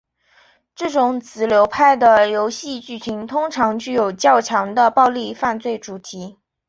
[0.75, 6.39] 这种子流派的游戏剧情通常具有较强的暴力犯罪主题。